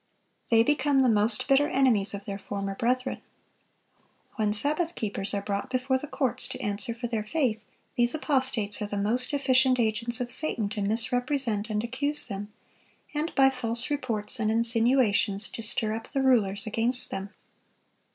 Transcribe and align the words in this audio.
They 0.49 0.63
become 0.63 1.03
the 1.03 1.09
most 1.09 1.47
bitter 1.47 1.67
enemies 1.69 2.15
of 2.15 2.25
their 2.25 2.39
former 2.39 2.73
brethren. 2.73 3.21
When 4.35 4.51
Sabbath 4.51 4.95
keepers 4.95 5.31
are 5.35 5.43
brought 5.43 5.69
before 5.69 5.99
the 5.99 6.07
courts 6.07 6.47
to 6.47 6.59
answer 6.59 6.95
for 6.95 7.05
their 7.05 7.23
faith, 7.23 7.63
these 7.95 8.15
apostates 8.15 8.81
are 8.81 8.87
the 8.87 8.97
most 8.97 9.31
efficient 9.31 9.79
agents 9.79 10.19
of 10.19 10.31
Satan 10.31 10.69
to 10.69 10.81
misrepresent 10.81 11.69
and 11.69 11.83
accuse 11.83 12.25
them, 12.25 12.51
and 13.13 13.31
by 13.35 13.51
false 13.51 13.91
reports 13.91 14.39
and 14.39 14.49
insinuations 14.49 15.49
to 15.49 15.61
stir 15.61 15.93
up 15.93 16.07
the 16.11 16.23
rulers 16.23 16.65
against 16.65 17.11
them. 17.11 17.29